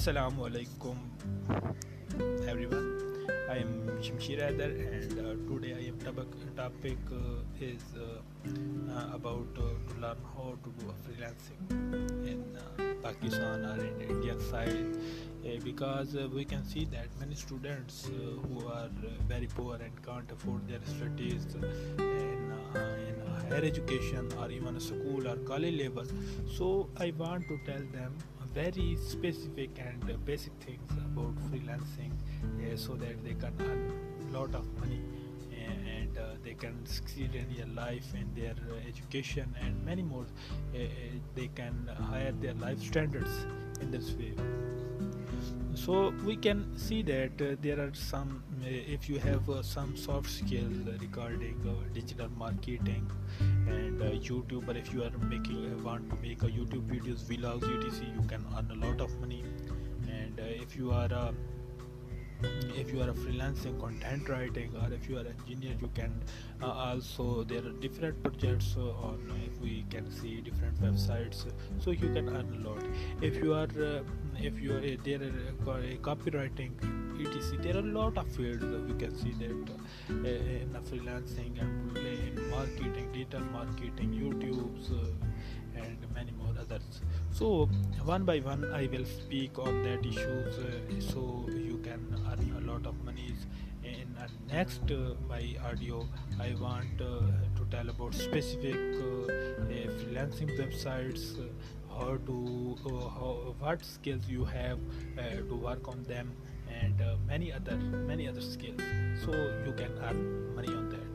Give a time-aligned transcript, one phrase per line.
[0.00, 0.96] Assalamu alaikum
[2.48, 2.86] everyone.
[3.50, 3.72] I am
[4.04, 8.06] Shamshir Adar and uh, today I am topic, topic uh, is uh,
[8.94, 11.60] uh about uh, to learn how to do freelancing
[12.32, 14.96] in uh, Pakistan or in Indian side
[15.64, 18.88] because we can see that many students who are
[19.28, 22.50] very poor and can't afford their studies in,
[23.04, 26.06] in higher education or even school or college level
[26.58, 28.16] so I want to tell them
[28.54, 33.92] very specific and uh, basic things about freelancing uh, so that they can earn
[34.28, 35.00] a lot of money
[35.52, 40.26] and uh, they can succeed in their life and their uh, education and many more
[40.74, 40.88] uh, uh,
[41.34, 43.46] they can higher their life standards
[43.80, 44.34] in this way.
[45.74, 49.96] So we can see that uh, there are some uh, if you have uh, some
[49.96, 51.56] soft skills regarding
[51.94, 53.10] digital marketing
[53.70, 58.06] and youtube but if you are making want to make a youtube videos vlogs etc
[58.16, 59.44] you can earn a lot of money.
[60.08, 61.32] And if you are
[62.74, 66.22] if you are a freelancing content writing or if you are an engineer you can
[66.62, 71.44] uh, also there are different projects uh, on if we can see different websites
[71.78, 72.82] so you can earn a lot.
[73.20, 74.02] If you are uh,
[74.38, 76.72] if you are there are copywriting
[77.26, 79.70] etc there are a lot of fields we can see that
[80.10, 87.00] uh, in freelancing and in marketing digital marketing youtube's uh, and many more others.
[87.30, 87.68] So
[88.04, 92.72] one by one i will speak on that issues uh, so you can earn a
[92.72, 93.34] lot of money
[93.84, 96.06] in uh, next uh, my audio
[96.40, 97.20] i want uh,
[97.58, 98.74] to tell about specific
[99.98, 101.24] freelancing websites
[101.88, 102.76] how to
[103.16, 104.78] how, what skills you have
[105.48, 106.32] to work on them
[106.82, 107.76] and many other
[108.12, 108.80] many other skills.
[109.24, 109.32] So
[109.66, 111.06] you can earn money on that.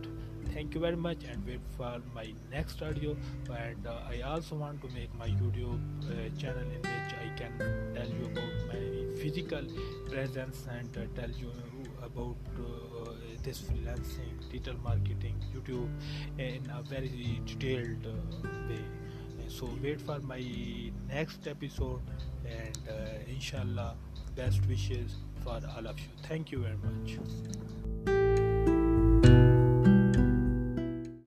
[0.54, 3.16] Thank you very much and wait for my next audio.
[3.52, 7.54] And uh, i also want to make my youtube uh, channel in which i can
[7.96, 8.82] tell you about my
[9.22, 9.66] physical
[10.10, 11.52] presence and uh, tell you
[12.04, 13.12] about uh,
[13.44, 15.90] this freelancing digital marketing youtube
[16.38, 18.84] in a very detailed uh, way.
[19.48, 20.42] So wait for my
[21.08, 22.02] next episode
[22.46, 23.96] and uh, inshallah
[24.36, 26.06] best wishes for all of you.
[26.24, 27.18] Thank you very much